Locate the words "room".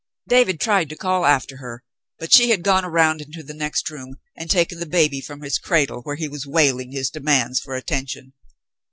3.91-4.15